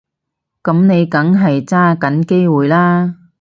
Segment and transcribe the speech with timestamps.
[0.63, 3.17] 噉你梗係揸緊機會啦